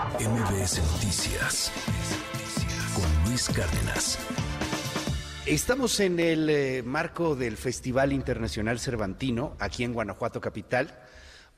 MBS 0.00 0.80
Noticias 0.92 1.70
con 2.94 3.28
Luis 3.28 3.50
Cárdenas. 3.50 4.18
Estamos 5.44 6.00
en 6.00 6.18
el 6.18 6.48
eh, 6.48 6.82
marco 6.82 7.36
del 7.36 7.58
Festival 7.58 8.14
Internacional 8.14 8.80
Cervantino, 8.80 9.56
aquí 9.58 9.84
en 9.84 9.92
Guanajuato 9.92 10.40
Capital. 10.40 10.98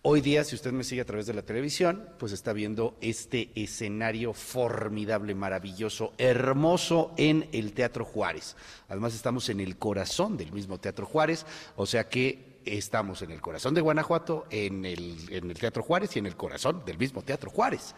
Hoy 0.03 0.23
día, 0.23 0.43
si 0.43 0.57
usted 0.57 0.73
me 0.73 0.83
sigue 0.83 1.03
a 1.03 1.05
través 1.05 1.27
de 1.27 1.35
la 1.35 1.43
televisión, 1.43 2.09
pues 2.19 2.33
está 2.33 2.53
viendo 2.53 2.97
este 3.01 3.53
escenario 3.55 4.33
formidable, 4.33 5.37
maravilloso, 5.37 6.13
hermoso 6.19 7.15
en 7.17 7.49
el 7.53 7.73
Teatro 7.75 8.05
Juárez. 8.05 8.57
Además, 8.89 9.15
estamos 9.15 9.49
en 9.51 9.61
el 9.61 9.77
corazón 9.77 10.37
del 10.37 10.51
mismo 10.51 10.81
Teatro 10.81 11.07
Juárez, 11.07 11.47
o 11.77 11.87
sea 11.87 12.09
que 12.09 12.61
estamos 12.65 13.23
en 13.23 13.31
el 13.31 13.41
corazón 13.41 13.75
de 13.75 13.81
Guanajuato, 13.83 14.47
en 14.51 14.85
el, 14.85 15.29
en 15.31 15.49
el 15.49 15.59
Teatro 15.59 15.85
Juárez 15.85 16.17
y 16.17 16.19
en 16.19 16.27
el 16.27 16.35
corazón 16.35 16.85
del 16.85 16.99
mismo 16.99 17.23
Teatro 17.23 17.49
Juárez. 17.49 17.95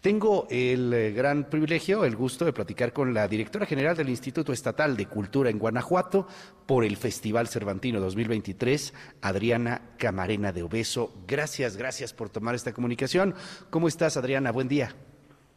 Tengo 0.00 0.46
el 0.50 0.92
eh, 0.92 1.10
gran 1.12 1.44
privilegio, 1.44 2.04
el 2.04 2.14
gusto 2.14 2.44
de 2.44 2.52
platicar 2.52 2.92
con 2.92 3.12
la 3.12 3.26
directora 3.26 3.66
general 3.66 3.96
del 3.96 4.08
Instituto 4.08 4.52
Estatal 4.52 4.96
de 4.96 5.06
Cultura 5.06 5.50
en 5.50 5.58
Guanajuato 5.58 6.28
por 6.66 6.84
el 6.84 6.96
Festival 6.96 7.48
Cervantino 7.48 7.98
2023, 7.98 8.94
Adriana 9.22 9.80
Camarena 9.98 10.52
de 10.52 10.62
Obeso. 10.62 11.12
Gracias, 11.26 11.76
gracias 11.76 12.12
por 12.12 12.28
tomar 12.28 12.54
esta 12.54 12.72
comunicación. 12.72 13.34
¿Cómo 13.70 13.88
estás, 13.88 14.16
Adriana? 14.16 14.52
Buen 14.52 14.68
día. 14.68 14.90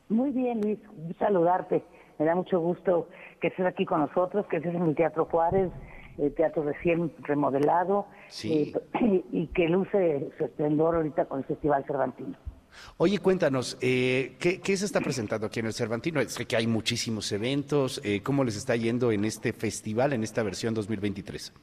Muy 0.08 0.32
bien, 0.32 0.62
Luis. 0.62 0.80
Saludarte. 1.20 1.84
Me 2.18 2.26
da 2.26 2.34
mucho 2.34 2.60
gusto 2.60 3.08
que 3.41 3.48
estés 3.49 3.68
aquí 3.68 3.85
con 3.85 3.99
nosotros, 3.99 4.48
que 4.48 4.58
estés 4.58 4.74
en 4.74 4.82
el 4.82 4.96
Teatro 4.96 5.26
Juárez, 5.26 5.70
el 6.18 6.34
teatro 6.34 6.63
recién 6.63 7.13
remodelado 7.20 8.08
Sí. 8.30 8.74
eh, 8.99 9.24
y 9.32 9.48
que 9.48 9.70
luce 9.70 10.32
su 10.40 10.46
esplendor 10.46 10.96
ahorita 10.96 11.26
con 11.26 11.40
el 11.40 11.46
Festival 11.46 11.85
Cervantino. 11.85 12.35
Oye, 12.98 13.20
cuéntanos, 13.20 13.78
eh, 13.82 14.36
¿qué, 14.40 14.77
se 14.77 14.86
está 14.86 15.02
presentando 15.02 15.48
aquí 15.48 15.60
en 15.60 15.68
el 15.68 15.73
Cervantino? 15.73 16.22
Sé 16.22 16.46
que 16.46 16.55
hay 16.55 16.68
muchísimos 16.68 17.32
eventos. 17.32 18.02
eh, 18.04 18.21
¿Cómo 18.21 18.43
les 18.43 18.55
está 18.55 18.76
yendo 18.76 19.12
en 19.12 19.26
este 19.26 19.54
festival, 19.54 20.13
en 20.13 20.24
esta 20.24 20.43
versión 20.43 20.74
2023? 20.74 21.54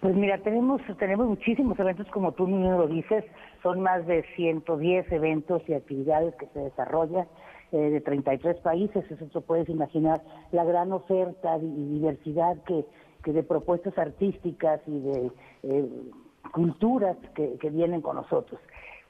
Pues 0.00 0.14
mira, 0.16 0.36
tenemos 0.38 0.82
tenemos 0.98 1.26
muchísimos 1.26 1.78
eventos, 1.78 2.06
como 2.08 2.32
tú 2.32 2.46
mismo 2.46 2.78
lo 2.78 2.88
dices, 2.88 3.24
son 3.62 3.80
más 3.80 4.06
de 4.06 4.22
110 4.36 5.10
eventos 5.10 5.62
y 5.66 5.72
actividades 5.72 6.34
que 6.34 6.46
se 6.52 6.58
desarrollan 6.58 7.26
eh, 7.72 7.90
de 7.90 8.00
33 8.02 8.58
países, 8.58 9.10
eso 9.10 9.24
te 9.24 9.40
puedes 9.40 9.68
imaginar 9.68 10.20
la 10.52 10.62
gran 10.62 10.92
oferta 10.92 11.56
y 11.56 11.94
diversidad 11.94 12.62
que, 12.64 12.84
que 13.24 13.32
de 13.32 13.42
propuestas 13.42 13.96
artísticas 13.96 14.80
y 14.86 15.00
de 15.00 15.30
eh, 15.62 15.88
culturas 16.52 17.16
que, 17.34 17.56
que 17.58 17.70
vienen 17.70 18.02
con 18.02 18.16
nosotros. 18.16 18.60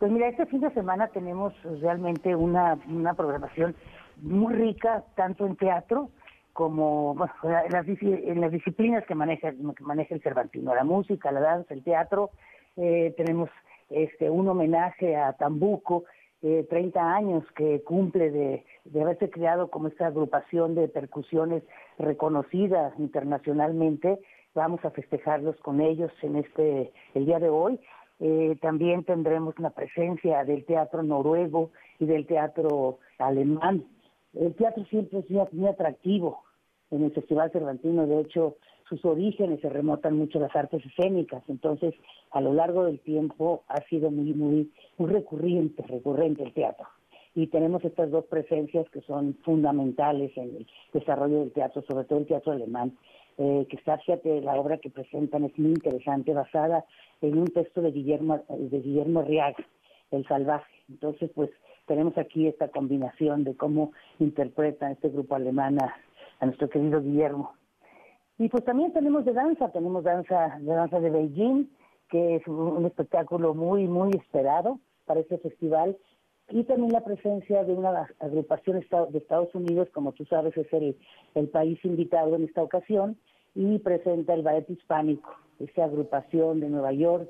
Pues 0.05 0.13
mira, 0.13 0.29
este 0.29 0.45
fin 0.45 0.61
de 0.61 0.71
semana 0.73 1.09
tenemos 1.09 1.55
realmente 1.81 2.37
una, 2.37 2.79
una 2.91 3.15
programación 3.15 3.75
muy 4.21 4.53
rica, 4.53 5.03
tanto 5.17 5.47
en 5.47 5.57
teatro, 5.57 6.11
como 6.53 7.17
en, 7.43 7.73
las, 7.73 8.53
disciplinas 8.53 9.07
que 9.07 9.15
maneja, 9.15 9.53
que 9.53 9.83
maneja 9.83 10.15
el 10.15 10.21
Cervantino, 10.21 10.75
la 10.75 10.85
música, 10.85 11.33
la 11.33 11.41
danza, 11.41 11.73
el 11.73 11.83
teatro. 11.83 12.33
Eh, 12.77 13.15
tenemos 13.17 13.49
este 13.89 14.29
un 14.29 14.47
homenaje 14.47 15.17
a 15.17 15.33
Tambuco, 15.33 16.05
eh, 16.43 16.67
30 16.69 17.01
años 17.01 17.43
que 17.57 17.83
cumple 17.83 18.31
de, 18.31 18.67
de 18.85 19.01
haberse 19.01 19.31
creado 19.31 19.71
como 19.71 19.89
esta 19.89 20.09
agrupación 20.09 20.75
de 20.75 20.89
percusiones 20.89 21.63
reconocida 21.99 22.93
internacionalmente. 22.99 24.19
Vamos 24.55 24.85
a 24.85 24.91
festejarlos 24.91 25.57
con 25.61 25.81
ellos 25.81 26.13
en 26.21 26.37
este 26.37 26.93
el 27.15 27.25
día 27.25 27.39
de 27.39 27.49
hoy. 27.49 27.81
Eh, 28.27 28.57
también 28.63 29.05
tendremos 29.05 29.59
la 29.59 29.69
presencia 29.69 30.45
del 30.45 30.65
teatro 30.65 31.03
noruego 31.03 31.73
y 31.99 32.07
del 32.07 32.27
teatro 32.27 32.99
alemán. 33.19 33.85
El 34.33 34.55
teatro 34.55 34.83
siempre 34.87 35.19
es 35.19 35.31
muy, 35.31 35.47
muy 35.53 35.69
atractivo 35.69 36.43
en 36.91 37.05
el 37.05 37.13
Festival 37.13 37.51
Cervantino, 37.53 38.07
de 38.07 38.23
hecho 38.23 38.57
sus 38.89 39.05
orígenes 39.05 39.61
se 39.61 39.69
remontan 39.69 40.17
mucho 40.17 40.39
a 40.39 40.43
las 40.43 40.57
artes 40.57 40.83
escénicas, 40.87 41.43
entonces 41.49 41.93
a 42.31 42.41
lo 42.41 42.55
largo 42.55 42.85
del 42.85 42.99
tiempo 43.01 43.63
ha 43.69 43.83
sido 43.91 44.11
muy, 44.11 44.33
muy, 44.33 44.73
muy 44.97 45.11
recurrente, 45.11 45.83
recurrente 45.83 46.45
el 46.45 46.55
teatro. 46.55 46.87
Y 47.35 47.49
tenemos 47.49 47.85
estas 47.85 48.11
dos 48.11 48.25
presencias 48.27 48.89
que 48.91 49.01
son 49.03 49.37
fundamentales 49.45 50.37
en 50.37 50.57
el 50.57 50.67
desarrollo 50.93 51.41
del 51.41 51.53
teatro, 51.53 51.83
sobre 51.83 52.05
todo 52.05 52.21
el 52.21 52.27
teatro 52.27 52.53
alemán, 52.53 52.97
eh, 53.39 53.67
que 53.69 53.77
está, 53.77 53.99
fíjate, 53.99 54.41
la 54.41 54.55
obra 54.55 54.79
que 54.79 54.91
presentan 54.91 55.45
es 55.45 55.59
muy 55.59 55.71
interesante, 55.71 56.33
basada 56.33 56.85
en 57.21 57.39
un 57.39 57.47
texto 57.47 57.83
de 57.83 57.91
Guillermo, 57.91 58.45
de 58.49 58.81
Guillermo 58.81 59.21
Arriaga, 59.21 59.65
El 60.13 60.25
Salvaje. 60.27 60.73
Entonces, 60.89 61.31
pues 61.35 61.51
tenemos 61.87 62.17
aquí 62.17 62.47
esta 62.47 62.69
combinación 62.69 63.43
de 63.43 63.57
cómo 63.57 63.93
interpreta 64.21 64.91
este 64.93 65.09
grupo 65.09 65.35
alemán 65.35 65.83
a, 65.83 65.95
a 66.39 66.47
nuestro 66.47 66.69
querido 66.69 67.01
Guillermo. 67.01 67.53
Y 68.39 68.49
pues 68.49 68.65
también 68.65 68.93
tenemos 68.93 69.25
de 69.25 69.33
danza, 69.33 69.71
tenemos 69.71 70.05
danza 70.05 70.57
de 70.61 70.73
danza 70.73 71.01
de 71.01 71.11
Beijing, 71.11 71.69
que 72.11 72.37
es 72.37 72.47
un 72.47 72.85
espectáculo 72.85 73.55
muy, 73.55 73.87
muy 73.87 74.11
esperado 74.11 74.79
para 75.05 75.21
este 75.21 75.39
festival. 75.39 75.97
Y 76.51 76.65
también 76.65 76.93
la 76.93 77.03
presencia 77.03 77.65
de 77.65 77.73
una 77.73 78.07
agrupación 78.21 78.81
de 78.81 79.19
Estados 79.19 79.55
Unidos, 79.55 79.89
como 79.93 80.13
tú 80.13 80.25
sabes, 80.27 80.57
es 80.57 80.67
el, 80.73 81.49
país 81.49 81.83
invitado 81.85 82.37
en 82.37 82.45
esta 82.45 82.63
ocasión, 82.63 83.17
y 83.55 83.79
presenta 83.79 84.35
el 84.35 84.43
ballet 84.43 84.69
hispánico, 84.69 85.31
esta 85.59 85.85
agrupación 85.85 86.61
de 86.61 86.69
Nueva 86.69 86.93
York, 86.93 87.29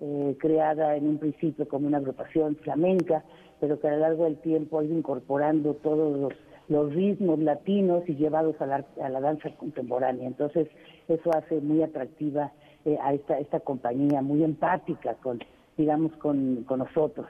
eh, 0.00 0.36
creada 0.38 0.96
en 0.96 1.08
un 1.08 1.18
principio 1.18 1.68
como 1.68 1.86
una 1.86 1.98
agrupación 1.98 2.56
flamenca, 2.56 3.24
pero 3.60 3.78
que 3.78 3.88
a 3.88 3.92
lo 3.92 3.98
largo 3.98 4.24
del 4.24 4.38
tiempo 4.38 4.78
ha 4.78 4.84
ido 4.84 4.96
incorporando 4.96 5.74
todos 5.74 6.32
los, 6.68 6.94
ritmos 6.94 7.38
latinos 7.40 8.08
y 8.08 8.14
llevados 8.14 8.58
a 8.60 8.66
la, 8.66 8.86
a 9.02 9.08
la 9.10 9.20
danza 9.20 9.50
contemporánea. 9.56 10.26
Entonces, 10.26 10.68
eso 11.08 11.30
hace 11.36 11.60
muy 11.60 11.82
atractiva 11.82 12.52
eh, 12.86 12.96
a 13.02 13.12
esta, 13.12 13.38
esta 13.38 13.60
compañía, 13.60 14.22
muy 14.22 14.42
empática 14.42 15.14
con, 15.16 15.40
digamos, 15.76 16.12
con 16.16 16.64
nosotros. 16.66 17.26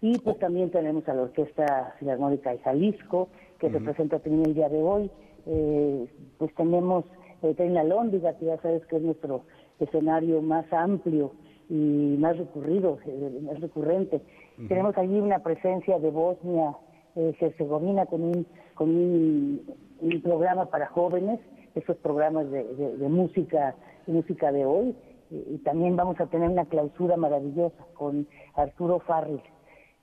Y 0.00 0.18
pues 0.18 0.38
también 0.38 0.70
tenemos 0.70 1.08
a 1.08 1.14
la 1.14 1.22
Orquesta 1.22 1.94
Filarmónica 1.98 2.50
de 2.50 2.58
Jalisco, 2.58 3.28
que 3.58 3.68
se 3.68 3.78
presenta 3.84 4.18
también 4.18 4.44
el 4.46 4.54
día 4.54 4.68
de 4.68 4.82
hoy. 4.82 5.10
Eh, 5.46 6.06
pues 6.38 6.54
tenemos 6.54 7.04
eh, 7.42 7.54
también 7.54 7.74
la 7.74 7.84
Lóndiga, 7.84 8.34
que 8.36 8.46
ya 8.46 8.58
sabes 8.58 8.84
que 8.86 8.96
es 8.96 9.02
nuestro 9.02 9.42
escenario 9.80 10.42
más 10.42 10.70
amplio 10.72 11.32
y 11.70 12.16
más 12.18 12.36
recurrido, 12.36 12.98
eh, 13.06 13.40
más 13.42 13.60
recurrente. 13.60 14.20
Tenemos 14.68 14.96
allí 14.98 15.18
una 15.20 15.40
presencia 15.40 15.98
de 15.98 16.10
Bosnia, 16.10 16.76
eh, 17.14 17.34
Herzegovina, 17.40 18.06
con 18.06 18.22
un, 18.22 18.46
con 18.74 18.90
un, 18.90 19.62
un 20.00 20.22
programa 20.22 20.66
para 20.66 20.86
jóvenes, 20.88 21.40
esos 21.74 21.96
programas 21.98 22.50
de, 22.50 22.64
de- 22.64 22.96
de 22.96 23.08
música, 23.08 23.74
música 24.06 24.52
de 24.52 24.64
hoy. 24.64 24.94
Y, 25.30 25.54
y 25.54 25.58
también 25.64 25.96
vamos 25.96 26.18
a 26.20 26.26
tener 26.26 26.48
una 26.48 26.64
clausura 26.66 27.16
maravillosa 27.16 27.84
con 27.94 28.26
Arturo 28.54 29.00
Farril, 29.00 29.40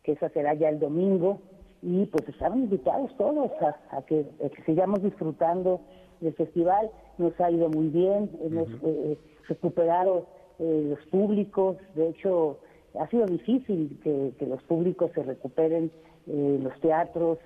que 0.03 0.14
esa 0.14 0.30
será 0.30 0.53
ya 0.53 0.69
el 0.69 0.80
domingo. 0.80 1.40
Y 1.81 2.06
pues 2.06 2.28
estamos 2.30 2.59
invitados 2.59 3.16
todos 3.18 3.52
a, 3.62 3.97
a 3.97 4.02
que, 4.03 4.25
a 4.46 4.50
que 4.50 4.64
sigamos 4.64 5.02
disfrutando 5.03 5.81
del 6.22 6.34
festival. 6.34 6.90
Nos 7.18 7.40
ha 7.41 7.52
ido 7.52 7.69
muy 7.69 7.88
bien, 7.90 8.30
hemos 8.41 8.69
eh, 8.84 9.18
recuperado 9.47 10.25
eh, 10.59 10.86
los 10.90 11.00
públicos. 11.08 11.78
De 11.96 12.09
hecho, 12.09 12.59
ha 13.00 13.08
sido 13.09 13.25
difícil 13.25 14.00
que, 14.03 14.31
que 14.40 14.46
los 14.47 14.62
públicos 14.64 15.12
se 15.14 15.24
recuperen 15.24 15.91
eh, 16.28 16.59
los 16.62 16.80
teatros, 16.80 17.38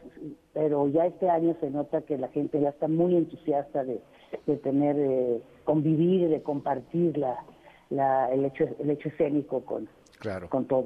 pero 0.53 0.88
ya 0.89 1.07
este 1.07 1.29
año 1.29 1.56
se 1.59 1.72
nota 1.72 2.01
que 2.01 2.18
la 2.18 2.28
gente 2.28 2.62
ya 2.62 2.69
está 2.69 2.88
muy 2.88 3.16
entusiasta 3.16 3.84
de, 3.84 4.01
de 4.45 4.57
tener, 4.57 4.95
eh, 5.00 5.41
convivir 5.63 6.29
de 6.29 6.44
compartir 6.44 7.18
la, 7.18 7.44
la, 7.89 8.31
el, 8.31 8.45
hecho, 8.45 8.66
el 8.79 8.91
hecho 8.91 9.09
escénico 9.09 9.62
con, 9.62 9.88
Claro. 10.19 10.47
con 10.50 10.66
todos. 10.66 10.85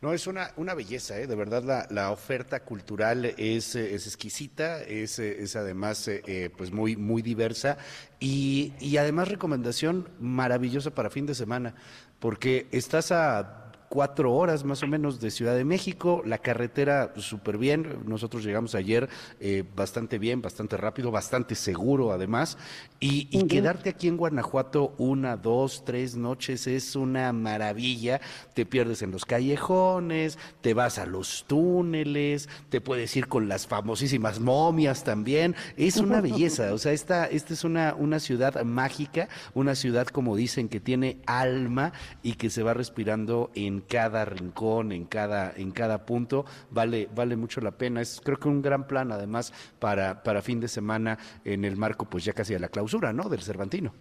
No, 0.00 0.12
es 0.12 0.26
una, 0.26 0.52
una 0.56 0.74
belleza, 0.74 1.18
¿eh? 1.18 1.26
de 1.26 1.34
verdad 1.34 1.62
la, 1.62 1.86
la 1.90 2.10
oferta 2.10 2.60
cultural 2.60 3.24
es, 3.24 3.74
es 3.74 4.06
exquisita, 4.06 4.82
es, 4.82 5.18
es 5.18 5.56
además 5.56 6.06
eh, 6.08 6.22
eh, 6.26 6.50
pues 6.56 6.70
muy, 6.70 6.96
muy 6.96 7.22
diversa 7.22 7.78
y, 8.20 8.72
y 8.80 8.96
además 8.96 9.28
recomendación 9.28 10.08
maravillosa 10.20 10.90
para 10.90 11.10
fin 11.10 11.26
de 11.26 11.34
semana, 11.34 11.74
porque 12.18 12.66
estás 12.72 13.12
a 13.12 13.67
cuatro 13.88 14.34
horas 14.34 14.64
más 14.64 14.82
o 14.82 14.86
menos 14.86 15.20
de 15.20 15.30
Ciudad 15.30 15.56
de 15.56 15.64
México, 15.64 16.22
la 16.24 16.38
carretera 16.38 17.12
súper 17.16 17.58
bien, 17.58 17.98
nosotros 18.06 18.44
llegamos 18.44 18.74
ayer 18.74 19.08
eh, 19.40 19.64
bastante 19.74 20.18
bien, 20.18 20.42
bastante 20.42 20.76
rápido, 20.76 21.10
bastante 21.10 21.54
seguro 21.54 22.12
además, 22.12 22.58
y, 23.00 23.28
y 23.30 23.46
quedarte 23.46 23.90
aquí 23.90 24.08
en 24.08 24.16
Guanajuato 24.16 24.94
una, 24.98 25.36
dos, 25.36 25.84
tres 25.84 26.16
noches 26.16 26.66
es 26.66 26.96
una 26.96 27.32
maravilla, 27.32 28.20
te 28.54 28.66
pierdes 28.66 29.02
en 29.02 29.10
los 29.10 29.24
callejones, 29.24 30.38
te 30.60 30.74
vas 30.74 30.98
a 30.98 31.06
los 31.06 31.44
túneles, 31.46 32.48
te 32.68 32.80
puedes 32.80 33.16
ir 33.16 33.28
con 33.28 33.48
las 33.48 33.66
famosísimas 33.66 34.40
momias 34.40 35.04
también, 35.04 35.54
es 35.76 35.96
una 35.96 36.20
belleza, 36.28 36.72
o 36.72 36.78
sea, 36.78 36.92
esta, 36.92 37.26
esta 37.26 37.54
es 37.54 37.64
una, 37.64 37.94
una 37.94 38.20
ciudad 38.20 38.62
mágica, 38.64 39.28
una 39.54 39.74
ciudad 39.74 40.06
como 40.08 40.36
dicen 40.36 40.68
que 40.68 40.80
tiene 40.80 41.18
alma 41.26 41.92
y 42.22 42.34
que 42.34 42.50
se 42.50 42.62
va 42.62 42.74
respirando 42.74 43.50
en 43.54 43.77
en 43.78 43.80
cada 43.82 44.24
rincón, 44.24 44.92
en 44.92 45.04
cada, 45.04 45.52
en 45.56 45.70
cada 45.70 46.04
punto, 46.04 46.44
vale, 46.70 47.08
vale 47.14 47.36
mucho 47.36 47.60
la 47.60 47.72
pena. 47.72 48.00
Es 48.00 48.20
creo 48.20 48.38
que 48.38 48.48
un 48.48 48.62
gran 48.62 48.86
plan 48.86 49.12
además 49.12 49.52
para, 49.78 50.22
para 50.22 50.42
fin 50.42 50.60
de 50.60 50.68
semana 50.68 51.18
en 51.44 51.64
el 51.64 51.76
marco 51.76 52.06
pues 52.06 52.24
ya 52.24 52.32
casi 52.32 52.54
de 52.54 52.60
la 52.60 52.68
clausura, 52.68 53.12
¿no? 53.12 53.28
Del 53.28 53.40
Cervantino. 53.40 53.92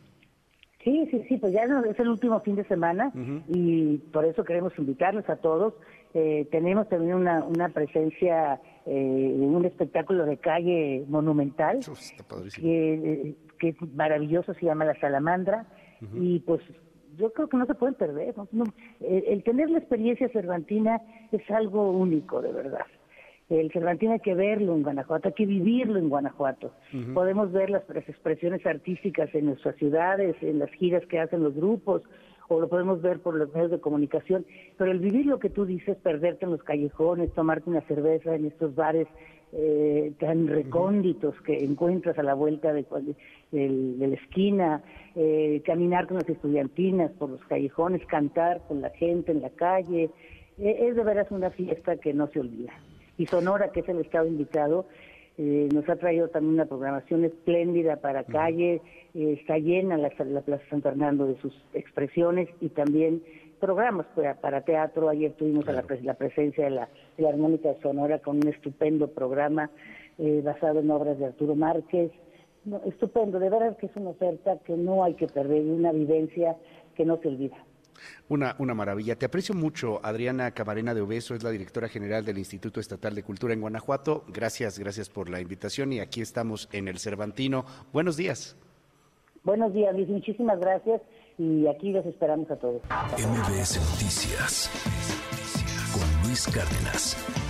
Sí, 0.84 1.08
sí, 1.12 1.22
sí, 1.28 1.38
pues 1.38 1.54
ya 1.54 1.64
es 1.64 2.00
el 2.00 2.08
último 2.08 2.40
fin 2.40 2.56
de 2.56 2.64
semana 2.64 3.12
y 3.50 3.98
por 4.14 4.24
eso 4.24 4.44
queremos 4.46 4.72
invitarlos 4.78 5.30
a 5.30 5.36
todos. 5.36 5.74
Eh, 6.14 6.48
tenemos 6.50 6.88
también 6.88 7.16
una, 7.16 7.44
una 7.44 7.70
presencia 7.70 8.62
eh, 8.86 9.36
un 9.38 9.66
espectáculo 9.66 10.26
de 10.26 10.38
calle 10.38 11.04
monumental 11.10 11.82
que, 12.56 13.36
que, 13.60 13.70
es 13.70 13.76
maravilloso, 13.94 14.54
se 14.54 14.66
llama 14.66 14.86
La 14.86 14.98
Salamandra 15.02 15.66
y 16.14 16.40
pues 16.40 16.62
yo 17.18 17.31
creo 17.34 17.50
que 17.50 17.58
no 17.58 17.66
se 17.66 17.75
pueden 17.75 17.96
perder. 17.96 18.36
el, 19.02 19.44
tener 19.44 19.69
la 19.69 19.80
experiencia 19.80 20.30
cervantina 20.30 21.02
es 21.31 21.50
algo 21.52 21.92
único, 21.92 22.42
de 22.42 22.52
verdad. 22.52 22.86
El 23.50 23.72
Cervantino 23.72 24.12
hay 24.12 24.19
que 24.19 24.36
verlo 24.36 24.75
en 24.75 24.84
Guanajuato, 24.84 25.30
hay 25.30 25.34
que 25.34 25.46
vivirlo 25.46 25.98
en 25.98 26.10
Guanajuato. 26.10 26.74
Podemos 27.14 27.52
ver 27.54 27.69
las, 27.69 27.84
expresiones 27.90 28.66
artísticas 28.66 29.34
en 29.34 29.46
nuestras 29.46 29.75
ciudades, 29.78 30.36
en 30.42 30.60
las 30.60 30.69
giras 30.72 31.06
que 31.06 31.19
hacen 31.19 31.44
los 31.44 31.56
grupos, 31.56 32.02
o 32.48 32.60
lo 32.60 32.68
podemos 32.68 33.02
ver 33.02 33.20
por 33.20 33.36
los 33.36 33.54
medios 33.54 33.72
de 33.72 33.80
comunicación, 33.80 34.46
pero 34.78 34.92
el 34.92 35.00
vivir 35.00 35.26
lo 35.26 35.40
que 35.40 35.50
tú 35.50 35.66
dices, 35.66 35.98
perderte 35.98 36.46
en 36.46 36.52
los 36.52 36.64
callejones, 36.64 37.34
tomarte 37.34 37.70
una 37.70 37.82
cerveza 37.82 38.36
en 38.36 38.46
estos 38.46 38.76
bares 38.76 39.08
eh, 39.54 40.12
tan 40.20 40.48
recónditos 40.48 41.34
que 41.42 41.64
encuentras 41.64 42.20
a 42.20 42.24
la 42.24 42.34
vuelta 42.34 42.74
de, 42.74 42.86
la 43.52 44.16
esquina, 44.16 44.84
eh, 45.16 45.62
caminar 45.66 46.06
con 46.08 46.18
las 46.18 46.28
estudiantinas 46.28 47.12
por 47.14 47.30
los 47.30 47.44
callejones, 47.46 48.06
cantar 48.08 48.62
con 48.68 48.82
la 48.82 48.90
gente 48.90 49.32
en 49.32 49.42
la 49.42 49.50
calle, 49.52 50.10
eh, 50.58 50.78
es 50.90 50.96
de 50.96 51.04
veras 51.04 51.32
una 51.32 51.50
fiesta 51.50 51.96
que 51.96 52.14
no 52.14 52.28
se 52.28 52.42
olvida. 52.42 52.74
Y 53.18 53.26
Sonora, 53.26 53.72
que 53.72 53.80
es 53.80 53.90
el 53.90 54.00
estado 54.00 54.28
invitado, 54.28 54.86
eh, 55.38 55.69
nos 55.72 55.88
ha 55.88 55.95
traído 55.98 56.30
también 56.30 56.56
una 56.56 56.66
programación 56.66 57.24
espléndida 57.24 57.98
para 57.98 58.24
calle, 58.24 58.81
eh, 59.13 59.38
está 59.39 59.60
llena 59.60 59.95
la, 59.95 60.12
la, 60.25 60.42
Plaza 60.42 60.63
San 60.69 60.81
Fernando 60.81 61.28
de 61.28 61.39
sus 61.39 61.54
expresiones 61.74 62.50
y 62.60 62.69
también 62.69 63.22
programas 63.60 64.07
para, 64.42 64.62
teatro. 64.62 65.10
Ayer 65.10 65.34
tuvimos 65.34 65.66
la, 65.68 66.13
presencia 66.16 66.66
de 66.66 66.72
la, 66.72 66.89
Armónica 67.28 67.69
de 67.69 67.81
Sonora 67.81 68.19
con 68.19 68.38
un 68.38 68.48
estupendo 68.48 69.10
programa 69.10 69.69
eh, 70.18 70.42
basado 70.44 70.80
en 70.80 70.89
obras 70.89 71.19
de 71.19 71.25
Arturo 71.25 71.56
Márquez. 71.56 72.12
estupendo, 72.86 73.40
de 73.40 73.50
verdad 73.50 73.78
que 73.78 73.86
es 73.86 73.95
una 73.95 74.10
oferta 74.10 74.57
que 74.66 74.75
no 74.75 75.04
hay 75.04 75.13
que 75.13 75.28
perder, 75.28 75.62
una 75.66 75.92
vivencia 75.92 76.56
que 76.95 77.06
no 77.06 77.18
se 77.18 77.28
olvida. 77.28 77.57
Una, 78.30 78.56
una 78.60 78.74
maravilla. 78.74 79.16
Te 79.16 79.26
aprecio 79.26 79.56
mucho, 79.56 80.00
Adriana 80.04 80.52
Camarena 80.52 80.94
de 80.94 81.02
Obeso, 81.02 81.36
es 81.36 81.44
la 81.44 81.52
directora 81.52 81.88
general 81.88 82.26
del 82.26 82.38
Instituto 82.38 82.80
Estatal 82.80 83.16
de 83.16 83.24
Cultura 83.24 83.54
en 83.54 83.62
Guanajuato. 83.62 84.26
Gracias, 84.28 84.80
gracias 84.80 85.10
por 85.10 85.30
la 85.30 85.42
invitación 85.42 85.94
y 85.94 86.00
aquí 86.00 86.22
estamos 86.22 86.70
en 86.72 86.88
el 86.88 87.00
Cervantino. 87.00 87.66
Buenos 87.94 88.18
días. 88.18 88.56
Buenos 89.44 89.74
días, 89.74 89.96
Luis. 89.96 90.10
Muchísimas 90.10 90.60
gracias 90.60 91.02
y 91.38 91.68
aquí 91.68 91.92
los 91.92 92.06
esperamos 92.06 92.50
a 92.52 92.58
todos. 92.58 92.82
MBS 93.18 93.80
Noticias 93.92 94.70
con 95.94 96.28
Luis 96.28 96.48
Cárdenas. 96.48 97.47